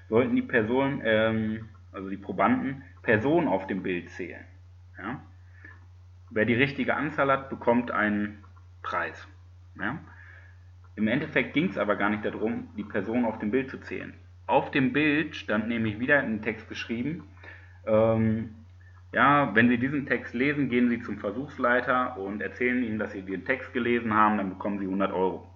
sollten 0.10 0.36
die 0.36 0.41
Personen, 0.41 1.01
ähm, 1.03 1.70
also 1.91 2.10
die 2.10 2.17
Probanden, 2.17 2.84
Personen 3.01 3.48
auf 3.48 3.67
dem 3.67 3.82
Bild 3.82 4.10
zählen. 4.10 4.46
Ja? 4.98 5.22
Wer 6.32 6.46
die 6.46 6.55
richtige 6.55 6.96
Anzahl 6.96 7.32
hat, 7.32 7.50
bekommt 7.50 7.91
einen 7.91 8.44
Preis. 8.84 9.27
Ja? 9.79 10.00
Im 10.96 11.08
Endeffekt 11.08 11.53
ging 11.53 11.70
es 11.70 11.77
aber 11.77 11.96
gar 11.96 12.10
nicht 12.10 12.25
darum, 12.25 12.70
die 12.77 12.84
Person 12.84 13.25
auf 13.25 13.39
dem 13.39 13.51
Bild 13.51 13.70
zu 13.70 13.79
zählen. 13.79 14.13
Auf 14.48 14.72
dem 14.72 14.94
Bild 14.94 15.36
stand 15.36 15.68
nämlich 15.68 16.00
wieder 16.00 16.24
in 16.24 16.42
Text 16.42 16.70
geschrieben, 16.70 17.24
ähm, 17.86 18.56
ja, 19.12 19.56
wenn 19.56 19.70
Sie 19.70 19.78
diesen 19.78 20.06
Text 20.06 20.34
lesen, 20.34 20.70
gehen 20.70 20.90
Sie 20.90 21.02
zum 21.02 21.20
Versuchsleiter 21.20 22.18
und 22.18 22.42
erzählen 22.42 22.84
ihm, 22.84 23.00
dass 23.00 23.14
Sie 23.14 23.22
den 23.22 23.46
Text 23.46 23.74
gelesen 23.74 24.14
haben, 24.14 24.38
dann 24.38 24.50
bekommen 24.50 24.80
Sie 24.80 24.86
100 24.86 25.14
Euro. 25.14 25.48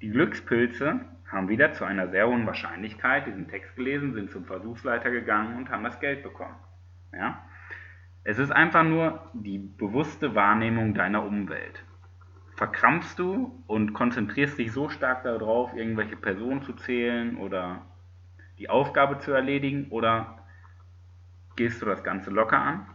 Die 0.00 0.10
Glückspilze 0.10 1.00
haben 1.26 1.48
wieder 1.48 1.72
zu 1.72 1.84
einer 1.84 2.08
sehr 2.08 2.28
hohen 2.28 2.46
Wahrscheinlichkeit 2.46 3.26
diesen 3.26 3.48
Text 3.48 3.76
gelesen, 3.76 4.14
sind 4.14 4.30
zum 4.30 4.44
Versuchsleiter 4.44 5.10
gegangen 5.10 5.56
und 5.56 5.70
haben 5.70 5.84
das 5.84 6.00
Geld 6.00 6.22
bekommen. 6.22 6.54
Ja? 7.12 7.42
Es 8.24 8.38
ist 8.38 8.50
einfach 8.50 8.84
nur 8.84 9.30
die 9.34 9.58
bewusste 9.58 10.34
Wahrnehmung 10.34 10.94
deiner 10.94 11.24
Umwelt 11.24 11.84
verkrampfst 12.60 13.18
du 13.18 13.64
und 13.66 13.94
konzentrierst 13.94 14.58
dich 14.58 14.70
so 14.70 14.90
stark 14.90 15.22
darauf, 15.22 15.74
irgendwelche 15.74 16.16
Personen 16.16 16.60
zu 16.60 16.74
zählen 16.74 17.38
oder 17.38 17.80
die 18.60 18.68
Aufgabe 18.68 19.18
zu 19.18 19.32
erledigen 19.32 19.86
oder 19.88 20.38
gehst 21.56 21.80
du 21.80 21.86
das 21.86 22.04
Ganze 22.04 22.30
locker 22.30 22.60
an 22.60 22.86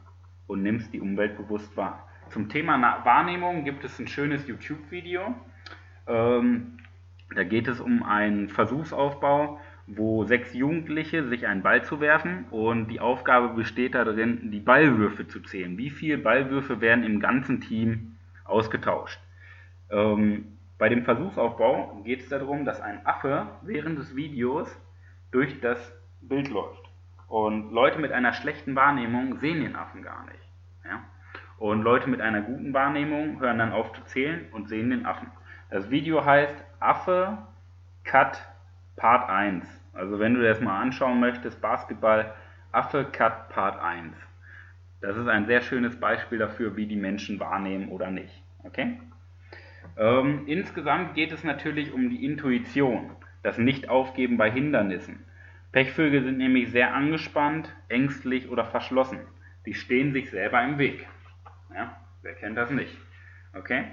und 0.47 0.61
nimmst 0.61 0.93
die 0.93 1.01
Umwelt 1.01 1.37
bewusst 1.37 1.75
wahr. 1.75 2.07
Zum 2.29 2.49
Thema 2.49 3.03
Wahrnehmung 3.03 3.65
gibt 3.65 3.83
es 3.83 3.99
ein 3.99 4.07
schönes 4.07 4.47
YouTube-Video. 4.47 5.33
Ähm, 6.07 6.77
da 7.33 7.43
geht 7.43 7.67
es 7.67 7.81
um 7.81 8.03
einen 8.03 8.47
Versuchsaufbau, 8.49 9.59
wo 9.87 10.23
sechs 10.23 10.53
Jugendliche 10.53 11.27
sich 11.27 11.47
einen 11.47 11.63
Ball 11.63 11.83
zu 11.83 11.99
werfen 11.99 12.45
und 12.51 12.87
die 12.87 12.99
Aufgabe 12.99 13.49
besteht 13.49 13.95
darin, 13.95 14.51
die 14.51 14.59
Ballwürfe 14.59 15.27
zu 15.27 15.41
zählen. 15.41 15.77
Wie 15.77 15.89
viele 15.89 16.19
Ballwürfe 16.19 16.79
werden 16.79 17.03
im 17.03 17.19
ganzen 17.19 17.61
Team 17.61 18.17
ausgetauscht? 18.43 19.19
Ähm, 19.89 20.45
bei 20.77 20.89
dem 20.89 21.03
Versuchsaufbau 21.03 22.01
geht 22.03 22.21
es 22.21 22.29
darum, 22.29 22.65
dass 22.65 22.81
ein 22.81 23.03
Affe 23.05 23.47
während 23.63 23.97
des 23.97 24.15
Videos 24.15 24.69
durch 25.31 25.59
das 25.61 25.91
Bild 26.21 26.49
läuft. 26.49 26.83
Und 27.27 27.71
Leute 27.71 27.99
mit 27.99 28.11
einer 28.11 28.33
schlechten 28.33 28.75
Wahrnehmung 28.75 29.39
sehen 29.39 29.61
den 29.61 29.75
Affen 29.75 30.03
gar 30.03 30.25
nicht. 30.25 30.49
Ja? 30.83 31.03
Und 31.57 31.81
Leute 31.81 32.09
mit 32.09 32.21
einer 32.21 32.41
guten 32.41 32.73
Wahrnehmung 32.73 33.39
hören 33.39 33.59
dann 33.59 33.71
auf 33.71 33.93
zu 33.93 34.03
zählen 34.05 34.45
und 34.51 34.69
sehen 34.69 34.89
den 34.89 35.05
Affen. 35.05 35.31
Das 35.69 35.89
Video 35.89 36.23
heißt 36.23 36.55
Affe 36.79 37.37
Cut 38.03 38.41
Part 38.95 39.29
1. 39.29 39.65
Also 39.93 40.19
wenn 40.19 40.35
du 40.35 40.43
das 40.43 40.61
mal 40.61 40.81
anschauen 40.81 41.19
möchtest, 41.19 41.61
Basketball 41.61 42.33
Affe 42.71 43.05
Cut 43.05 43.49
Part 43.49 43.81
1. 43.81 44.15
Das 45.01 45.17
ist 45.17 45.27
ein 45.27 45.45
sehr 45.45 45.61
schönes 45.61 45.99
Beispiel 45.99 46.37
dafür, 46.37 46.75
wie 46.75 46.85
die 46.85 46.95
Menschen 46.95 47.39
wahrnehmen 47.39 47.89
oder 47.89 48.11
nicht. 48.11 48.43
Okay? 48.63 48.99
Ähm, 49.97 50.43
insgesamt 50.47 51.13
geht 51.13 51.31
es 51.31 51.43
natürlich 51.43 51.93
um 51.93 52.09
die 52.09 52.25
Intuition, 52.25 53.11
das 53.45 53.59
Nicht-Aufgeben 53.59 54.37
bei 54.37 54.49
Hindernissen. 54.49 55.23
Pechvögel 55.71 56.23
sind 56.23 56.39
nämlich 56.39 56.71
sehr 56.71 56.95
angespannt, 56.95 57.71
ängstlich 57.89 58.49
oder 58.49 58.65
verschlossen. 58.65 59.19
Die 59.67 59.75
stehen 59.75 60.13
sich 60.13 60.31
selber 60.31 60.63
im 60.63 60.79
Weg. 60.79 61.05
Ja, 61.71 61.95
wer 62.23 62.33
kennt 62.33 62.57
das 62.57 62.71
nicht? 62.71 62.97
Okay? 63.53 63.83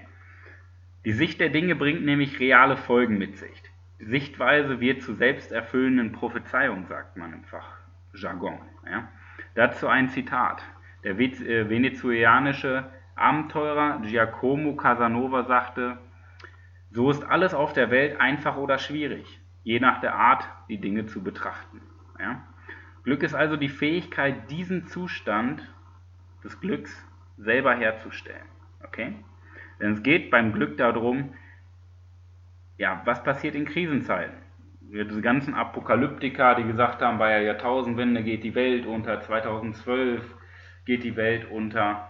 Die 1.04 1.12
Sicht 1.12 1.38
der 1.38 1.50
Dinge 1.50 1.74
bringt 1.74 2.02
nämlich 2.02 2.40
reale 2.40 2.78
Folgen 2.78 3.18
mit 3.18 3.36
sich. 3.36 3.62
Die 4.00 4.06
Sichtweise 4.06 4.80
wird 4.80 5.02
zu 5.02 5.12
selbsterfüllenden 5.12 6.12
Prophezeiungen, 6.12 6.86
sagt 6.86 7.18
man 7.18 7.34
im 7.34 7.44
Fachjargon. 7.44 8.58
Ja? 8.90 9.08
Dazu 9.54 9.86
ein 9.86 10.08
Zitat. 10.08 10.62
Der 11.04 11.18
äh, 11.18 11.68
venezuelanische 11.68 12.90
Abenteurer 13.16 14.00
Giacomo 14.02 14.76
Casanova 14.76 15.44
sagte, 15.44 15.98
so 16.90 17.10
ist 17.10 17.22
alles 17.22 17.52
auf 17.52 17.74
der 17.74 17.90
Welt 17.90 18.18
einfach 18.18 18.56
oder 18.56 18.78
schwierig, 18.78 19.41
je 19.64 19.80
nach 19.80 20.00
der 20.00 20.14
Art, 20.14 20.46
die 20.68 20.78
Dinge 20.78 21.06
zu 21.06 21.22
betrachten. 21.22 21.80
Ja? 22.18 22.42
Glück 23.04 23.22
ist 23.22 23.34
also 23.34 23.56
die 23.56 23.68
Fähigkeit, 23.68 24.50
diesen 24.50 24.86
Zustand 24.86 25.62
des 26.44 26.60
Glücks 26.60 26.90
selber 27.36 27.74
herzustellen. 27.74 28.46
Okay? 28.84 29.14
Denn 29.80 29.92
es 29.92 30.02
geht 30.02 30.30
beim 30.30 30.52
Glück 30.52 30.76
darum, 30.76 31.34
ja, 32.78 33.02
was 33.04 33.22
passiert 33.22 33.54
in 33.54 33.64
Krisenzeiten? 33.64 34.36
Diese 34.80 35.22
ganzen 35.22 35.54
Apokalyptiker, 35.54 36.54
die 36.54 36.64
gesagt 36.64 37.00
haben, 37.00 37.18
bei 37.18 37.30
der 37.30 37.42
Jahrtausendwende 37.42 38.22
geht 38.22 38.44
die 38.44 38.54
Welt 38.54 38.86
unter, 38.86 39.20
2012 39.20 40.22
geht 40.84 41.02
die 41.04 41.16
Welt 41.16 41.50
unter. 41.50 42.08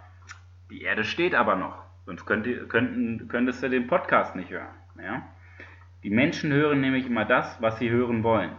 Die 0.70 0.82
Erde 0.82 1.04
steht 1.04 1.34
aber 1.34 1.56
noch, 1.56 1.84
sonst 2.06 2.26
könnt, 2.26 2.46
könnten, 2.68 3.28
könntest 3.28 3.62
du 3.62 3.68
den 3.68 3.86
Podcast 3.86 4.34
nicht 4.34 4.50
hören. 4.50 4.74
Ja? 4.98 5.22
Die 6.02 6.10
Menschen 6.10 6.52
hören 6.52 6.80
nämlich 6.80 7.06
immer 7.06 7.24
das, 7.24 7.60
was 7.60 7.78
sie 7.78 7.90
hören 7.90 8.22
wollen. 8.22 8.52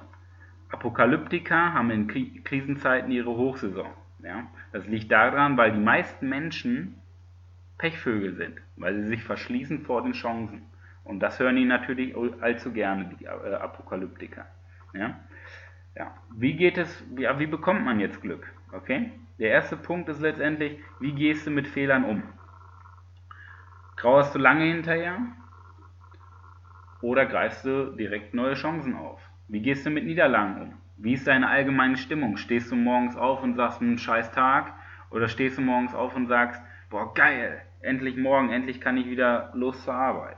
Apokalyptiker 0.70 1.74
haben 1.74 1.92
in 1.92 2.08
Krisenzeiten 2.44 3.12
ihre 3.12 3.32
Hochsaison. 3.32 3.90
Ja? 4.24 4.48
Das 4.72 4.88
liegt 4.88 5.12
daran, 5.12 5.58
weil 5.58 5.72
die 5.72 5.80
meisten 5.80 6.30
Menschen 6.30 6.96
Pechvögel 7.78 8.36
sind, 8.36 8.62
weil 8.78 8.96
sie 8.96 9.08
sich 9.08 9.24
verschließen 9.24 9.82
vor 9.82 10.04
den 10.04 10.14
Chancen. 10.14 10.64
Und 11.04 11.20
das 11.20 11.40
hören 11.40 11.58
die 11.58 11.66
natürlich 11.66 12.16
allzu 12.42 12.72
gerne, 12.72 13.14
die 13.20 13.26
äh, 13.26 13.56
Apokalyptiker. 13.56 14.46
Ja? 14.94 15.20
Ja. 15.96 16.16
Wie 16.36 16.54
geht 16.54 16.78
es, 16.78 17.04
ja, 17.18 17.38
wie 17.40 17.48
bekommt 17.48 17.84
man 17.84 18.00
jetzt 18.00 18.22
Glück? 18.22 18.48
Okay? 18.72 19.12
Der 19.38 19.50
erste 19.50 19.76
Punkt 19.76 20.10
ist 20.10 20.22
letztendlich, 20.22 20.80
wie 21.00 21.12
gehst 21.12 21.46
du 21.46 21.52
mit 21.52 21.68
Fehlern 21.68 22.06
um? 22.06 22.24
Trauerst 23.98 24.34
du 24.34 24.40
lange 24.40 24.64
hinterher? 24.64 25.18
Oder 27.04 27.26
greifst 27.26 27.66
du 27.66 27.92
direkt 27.98 28.34
neue 28.34 28.54
Chancen 28.54 28.96
auf? 28.96 29.20
Wie 29.50 29.60
gehst 29.60 29.86
du 29.86 29.90
mit 29.90 30.06
Niederlagen 30.06 30.62
um? 30.62 30.74
Wie 30.96 31.16
ist 31.16 31.28
deine 31.28 31.50
allgemeine 31.50 31.98
Stimmung? 31.98 32.38
Stehst 32.38 32.72
du 32.72 32.78
morgens 32.78 33.18
auf 33.18 33.44
und 33.44 33.56
sagst, 33.56 33.82
ein 33.82 33.98
scheiß 33.98 34.32
Tag? 34.32 34.74
Oder 35.10 35.28
stehst 35.28 35.58
du 35.58 35.62
morgens 35.62 35.94
auf 35.94 36.16
und 36.16 36.28
sagst, 36.28 36.62
boah, 36.90 37.14
geil, 37.14 37.62
endlich 37.82 38.16
morgen, 38.16 38.52
endlich 38.52 38.80
kann 38.80 38.96
ich 38.96 39.10
wieder 39.10 39.52
los 39.54 39.84
zur 39.84 39.96
Arbeit? 39.96 40.38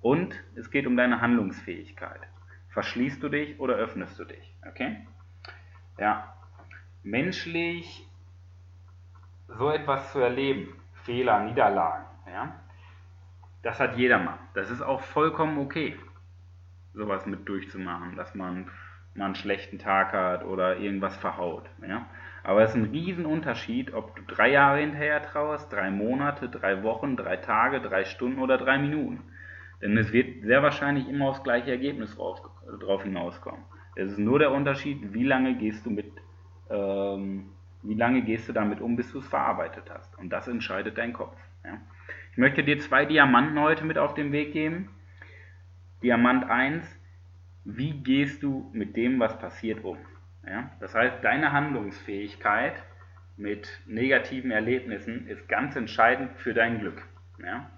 Und 0.00 0.34
es 0.56 0.72
geht 0.72 0.88
um 0.88 0.96
deine 0.96 1.20
Handlungsfähigkeit. 1.20 2.20
Verschließt 2.70 3.22
du 3.22 3.28
dich 3.28 3.60
oder 3.60 3.76
öffnest 3.76 4.18
du 4.18 4.24
dich? 4.24 4.52
Okay? 4.68 4.96
Ja. 5.96 6.34
Menschlich 7.04 8.04
so 9.46 9.70
etwas 9.70 10.10
zu 10.10 10.18
erleben, 10.18 10.74
Fehler, 11.04 11.44
Niederlagen, 11.44 12.06
ja, 12.26 12.63
das 13.64 13.80
hat 13.80 13.96
jedermann. 13.96 14.38
Das 14.54 14.70
ist 14.70 14.82
auch 14.82 15.00
vollkommen 15.00 15.58
okay, 15.58 15.96
sowas 16.92 17.26
mit 17.26 17.48
durchzumachen, 17.48 18.14
dass 18.16 18.34
man 18.34 18.70
mal 19.14 19.26
einen 19.26 19.34
schlechten 19.34 19.78
Tag 19.78 20.12
hat 20.12 20.44
oder 20.44 20.76
irgendwas 20.76 21.16
verhaut. 21.16 21.64
Ja? 21.86 22.06
Aber 22.42 22.62
es 22.62 22.70
ist 22.70 22.76
ein 22.76 22.90
Riesenunterschied, 22.90 23.94
ob 23.94 24.14
du 24.16 24.22
drei 24.22 24.50
Jahre 24.50 24.80
hinterher 24.80 25.22
trauerst, 25.22 25.72
drei 25.72 25.90
Monate, 25.90 26.48
drei 26.48 26.82
Wochen, 26.82 27.16
drei 27.16 27.36
Tage, 27.36 27.80
drei 27.80 28.04
Stunden 28.04 28.38
oder 28.38 28.58
drei 28.58 28.78
Minuten. 28.78 29.22
Denn 29.80 29.96
es 29.96 30.12
wird 30.12 30.44
sehr 30.44 30.62
wahrscheinlich 30.62 31.08
immer 31.08 31.28
aufs 31.28 31.42
gleiche 31.42 31.70
Ergebnis 31.70 32.14
drauf, 32.16 32.40
drauf 32.80 33.02
hinauskommen. 33.02 33.64
Es 33.96 34.12
ist 34.12 34.18
nur 34.18 34.38
der 34.38 34.52
Unterschied, 34.52 35.14
wie 35.14 35.24
lange 35.24 35.56
gehst 35.56 35.86
du 35.86 35.90
mit, 35.90 36.12
ähm, 36.68 37.50
wie 37.82 37.94
lange 37.94 38.22
gehst 38.22 38.48
du 38.48 38.52
damit 38.52 38.80
um, 38.80 38.96
bis 38.96 39.10
du 39.12 39.20
es 39.20 39.28
verarbeitet 39.28 39.84
hast. 39.90 40.16
Und 40.18 40.30
das 40.30 40.48
entscheidet 40.48 40.98
dein 40.98 41.12
Kopf. 41.12 41.36
Ja? 41.64 41.78
Ich 42.34 42.38
möchte 42.38 42.64
dir 42.64 42.80
zwei 42.80 43.04
Diamanten 43.04 43.60
heute 43.60 43.84
mit 43.84 43.96
auf 43.96 44.14
den 44.14 44.32
Weg 44.32 44.52
geben. 44.52 44.88
Diamant 46.02 46.50
1, 46.50 46.84
wie 47.64 47.92
gehst 47.92 48.42
du 48.42 48.68
mit 48.72 48.96
dem, 48.96 49.20
was 49.20 49.38
passiert, 49.38 49.84
um? 49.84 49.98
Ja? 50.44 50.72
Das 50.80 50.96
heißt, 50.96 51.22
deine 51.22 51.52
Handlungsfähigkeit 51.52 52.82
mit 53.36 53.68
negativen 53.86 54.50
Erlebnissen 54.50 55.28
ist 55.28 55.48
ganz 55.48 55.76
entscheidend 55.76 56.32
für 56.36 56.54
dein 56.54 56.80
Glück. 56.80 57.06
Ja? 57.38 57.70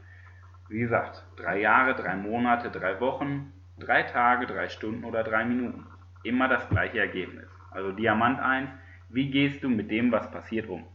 Wie 0.70 0.78
gesagt, 0.78 1.22
drei 1.36 1.60
Jahre, 1.60 1.94
drei 1.94 2.16
Monate, 2.16 2.70
drei 2.70 2.98
Wochen, 2.98 3.52
drei 3.78 4.04
Tage, 4.04 4.46
drei 4.46 4.70
Stunden 4.70 5.04
oder 5.04 5.22
drei 5.22 5.44
Minuten. 5.44 5.84
Immer 6.24 6.48
das 6.48 6.66
gleiche 6.70 6.98
Ergebnis. 6.98 7.50
Also 7.72 7.92
Diamant 7.92 8.40
1, 8.40 8.70
wie 9.10 9.30
gehst 9.30 9.62
du 9.62 9.68
mit 9.68 9.90
dem, 9.90 10.10
was 10.12 10.30
passiert, 10.30 10.66
um? 10.70 10.86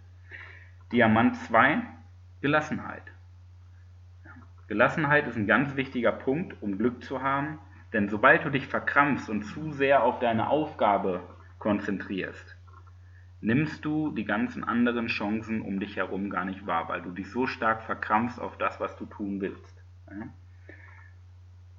Diamant 0.91 1.35
2, 1.35 1.83
Gelassenheit. 2.41 3.03
Gelassenheit 4.71 5.27
ist 5.27 5.35
ein 5.35 5.47
ganz 5.47 5.75
wichtiger 5.75 6.13
Punkt, 6.13 6.55
um 6.61 6.77
Glück 6.77 7.03
zu 7.03 7.21
haben, 7.21 7.59
denn 7.91 8.07
sobald 8.07 8.45
du 8.45 8.49
dich 8.49 8.67
verkrampfst 8.67 9.29
und 9.29 9.43
zu 9.43 9.73
sehr 9.73 10.01
auf 10.01 10.19
deine 10.19 10.47
Aufgabe 10.47 11.23
konzentrierst, 11.59 12.55
nimmst 13.41 13.83
du 13.83 14.13
die 14.13 14.23
ganzen 14.23 14.63
anderen 14.63 15.07
Chancen 15.07 15.61
um 15.61 15.81
dich 15.81 15.97
herum 15.97 16.29
gar 16.29 16.45
nicht 16.45 16.65
wahr, 16.67 16.87
weil 16.87 17.01
du 17.01 17.11
dich 17.11 17.29
so 17.29 17.47
stark 17.47 17.83
verkrampfst 17.83 18.39
auf 18.39 18.57
das, 18.57 18.79
was 18.79 18.95
du 18.95 19.05
tun 19.07 19.41
willst. 19.41 19.83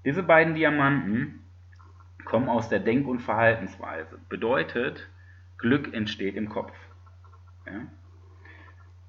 Diese 0.04 0.22
beiden 0.22 0.54
Diamanten 0.54 1.44
kommen 2.26 2.50
aus 2.50 2.68
der 2.68 2.80
Denk- 2.80 3.08
und 3.08 3.20
Verhaltensweise. 3.20 4.18
Bedeutet, 4.28 5.08
Glück 5.56 5.94
entsteht 5.94 6.36
im 6.36 6.50
Kopf. 6.50 6.74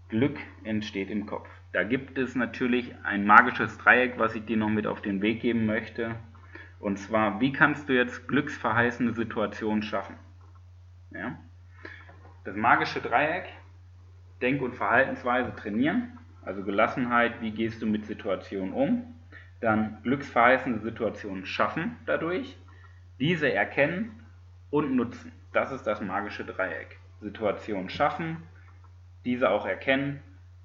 Glück 0.08 0.40
entsteht 0.64 1.10
im 1.10 1.26
Kopf. 1.26 1.50
Da 1.74 1.84
gibt 1.84 2.20
es 2.20 2.36
natürlich 2.36 2.94
ein 3.04 3.26
magisches 3.26 3.80
Dreieck, 3.80 4.20
was 4.20 4.36
ich 4.36 4.46
dir 4.46 4.58
noch 4.58 4.70
mit 4.70 4.86
auf 4.86 5.02
den 5.02 5.24
Weg 5.24 5.42
geben 5.42 5.66
möchte. 5.66 6.16
Und 6.80 7.00
zwar, 7.00 7.42
wie 7.42 7.52
kannst 7.52 7.90
du 7.90 7.94
jetzt 7.94 8.28
glücksverheißende 8.28 9.14
Situationen 9.14 9.82
schaffen? 9.82 10.16
Ja? 11.10 11.36
Das 12.44 12.56
magische 12.56 13.02
Dreieck, 13.02 13.46
Denk- 14.40 14.62
und 14.62 14.76
Verhaltensweise 14.76 15.56
trainieren, 15.56 16.20
also 16.44 16.64
Gelassenheit, 16.64 17.42
wie 17.42 17.52
gehst 17.52 17.82
du 17.82 17.88
mit 17.88 18.06
Situationen 18.06 18.74
um, 18.74 19.16
dann 19.60 19.98
glücksverheißende 20.04 20.80
Situationen 20.80 21.46
schaffen 21.48 21.96
dadurch, 22.06 22.56
diese 23.20 23.52
erkennen 23.52 24.12
und 24.70 24.96
nutzen. 24.96 25.32
Das 25.54 25.72
ist 25.72 25.88
das 25.88 26.02
magische 26.02 26.46
Dreieck. 26.46 27.00
Situationen 27.22 27.90
schaffen, 27.90 28.44
diese 29.26 29.50
auch 29.50 29.66
erkennen 29.66 30.20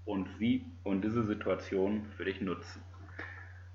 und 0.08 0.28
sie 0.38 0.64
und 0.84 1.02
diese 1.04 1.22
Situation 1.22 2.06
für 2.16 2.24
dich 2.24 2.40
nutzen. 2.40 2.82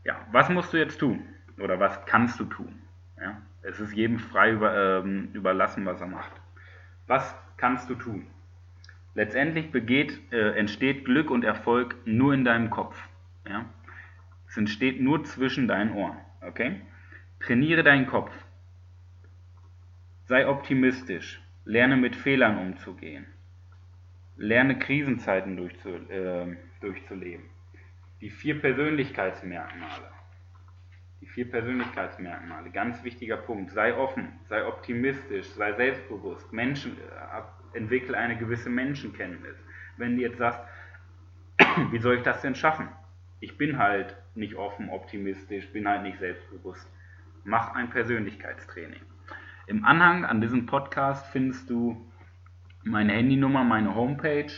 Ja, 0.04 0.28
was 0.32 0.50
musst 0.50 0.74
du 0.74 0.78
jetzt 0.78 1.00
tun? 1.00 1.22
Oder 1.60 1.80
was 1.80 2.06
kannst 2.06 2.40
du 2.40 2.46
tun? 2.46 2.82
Ja, 3.22 3.42
es 3.62 3.80
ist 3.80 3.94
jedem 3.94 4.18
frei 4.20 4.52
über, 4.52 4.75
ähm, 4.75 5.30
überlassen, 5.34 5.86
was 5.86 6.02
er 6.02 6.08
macht. 6.08 6.32
Was 7.08 7.36
kannst 7.58 7.90
du 7.90 7.96
tun? 7.96 8.28
Letztendlich 9.13 9.72
begeht, 9.72 10.20
äh, 10.32 10.58
entsteht 10.58 11.06
Glück 11.06 11.30
und 11.30 11.44
Erfolg 11.44 11.96
nur 12.06 12.34
in 12.34 12.44
deinem 12.44 12.72
Kopf. 12.72 12.98
Ja? 13.48 13.66
Es 14.48 14.58
entsteht 14.58 15.00
nur 15.00 15.24
zwischen 15.24 15.68
deinen 15.68 15.94
Ohren. 15.94 16.18
Okay? 16.42 16.82
Trainiere 17.40 17.84
deinen 17.84 18.08
Kopf. 18.08 18.32
Sei 20.26 20.48
optimistisch. 20.48 21.39
Lerne 21.63 21.96
mit 21.96 22.15
Fehlern 22.15 22.58
umzugehen. 22.58 23.28
Lerne 24.36 24.80
Krisenzeiten 24.80 25.58
durchzu, 25.58 25.89
äh, 25.89 26.58
durchzuleben. 26.82 27.46
Die 28.22 28.30
vier 28.30 28.60
Persönlichkeitsmerkmale. 28.60 30.12
Die 31.22 31.28
vier 31.28 31.50
Persönlichkeitsmerkmale, 31.50 32.72
ganz 32.72 33.04
wichtiger 33.04 33.38
Punkt. 33.38 33.72
Sei 33.72 33.96
offen, 33.96 34.39
sei 34.50 34.65
optimistisch, 34.65 35.48
sei 35.52 35.74
selbstbewusst, 35.74 36.52
Menschen, 36.52 36.98
äh, 36.98 37.78
entwickle 37.78 38.17
eine 38.17 38.38
gewisse 38.38 38.69
Menschenkenntnis. 38.69 39.58
Wenn 39.98 40.15
du 40.15 40.24
jetzt 40.24 40.38
sagst, 40.38 40.62
wie 41.91 42.00
soll 42.00 42.15
ich 42.17 42.24
das 42.24 42.41
denn 42.41 42.56
schaffen? 42.56 42.89
Ich 43.39 43.58
bin 43.58 43.78
halt 43.78 44.17
nicht 44.36 44.56
offen, 44.56 44.89
optimistisch, 44.89 45.72
bin 45.72 45.88
halt 45.88 46.04
nicht 46.04 46.19
selbstbewusst. 46.19 46.89
Mach 47.43 47.76
ein 47.76 47.89
Persönlichkeitstraining. 47.89 49.02
Im 49.67 49.86
Anhang 49.86 50.26
an 50.26 50.41
diesem 50.41 50.65
Podcast 50.65 51.28
findest 51.28 51.69
du 51.69 52.10
meine 52.84 53.13
Handynummer, 53.13 53.63
meine 53.63 53.96
Homepage. 53.96 54.52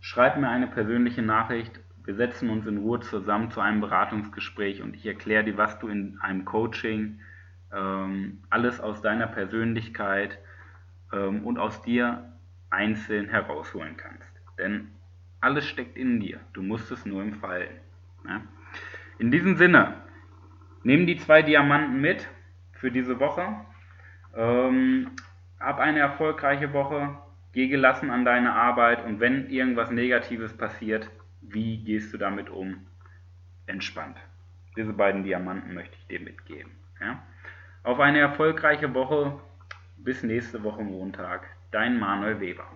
Schreib 0.00 0.36
mir 0.38 0.48
eine 0.48 0.66
persönliche 0.66 1.22
Nachricht 1.22 1.80
wir 2.06 2.14
setzen 2.14 2.50
uns 2.50 2.66
in 2.66 2.78
Ruhe 2.78 3.00
zusammen 3.00 3.50
zu 3.50 3.60
einem 3.60 3.80
Beratungsgespräch 3.80 4.80
und 4.80 4.94
ich 4.94 5.04
erkläre 5.04 5.42
dir, 5.42 5.56
was 5.56 5.78
du 5.80 5.88
in 5.88 6.18
einem 6.20 6.44
Coaching 6.44 7.18
ähm, 7.72 8.44
alles 8.48 8.80
aus 8.80 9.02
deiner 9.02 9.26
Persönlichkeit 9.26 10.38
ähm, 11.12 11.44
und 11.44 11.58
aus 11.58 11.82
dir 11.82 12.32
einzeln 12.70 13.28
herausholen 13.28 13.96
kannst. 13.96 14.30
Denn 14.56 14.92
alles 15.40 15.66
steckt 15.66 15.96
in 15.96 16.20
dir. 16.20 16.38
Du 16.52 16.62
musst 16.62 16.92
es 16.92 17.04
nur 17.06 17.22
entfalten. 17.22 17.76
Ja? 18.26 18.40
In 19.18 19.32
diesem 19.32 19.56
Sinne, 19.56 19.94
nimm 20.84 21.08
die 21.08 21.16
zwei 21.16 21.42
Diamanten 21.42 22.00
mit 22.00 22.28
für 22.70 22.92
diese 22.92 23.18
Woche. 23.18 23.48
Ähm, 24.36 25.10
hab 25.58 25.80
eine 25.80 25.98
erfolgreiche 25.98 26.72
Woche. 26.72 27.18
Geh 27.56 27.68
gelassen 27.68 28.10
an 28.10 28.26
deine 28.26 28.52
Arbeit 28.52 29.02
und 29.06 29.18
wenn 29.18 29.48
irgendwas 29.48 29.90
Negatives 29.90 30.54
passiert, 30.54 31.08
wie 31.40 31.82
gehst 31.82 32.12
du 32.12 32.18
damit 32.18 32.50
um? 32.50 32.86
Entspannt. 33.66 34.18
Diese 34.76 34.92
beiden 34.92 35.24
Diamanten 35.24 35.72
möchte 35.72 35.96
ich 35.96 36.06
dir 36.06 36.20
mitgeben. 36.20 36.70
Ja? 37.00 37.22
Auf 37.82 37.98
eine 37.98 38.18
erfolgreiche 38.18 38.92
Woche. 38.92 39.40
Bis 39.96 40.22
nächste 40.22 40.62
Woche 40.64 40.82
Montag. 40.82 41.48
Dein 41.70 41.98
Manuel 41.98 42.40
Weber. 42.40 42.66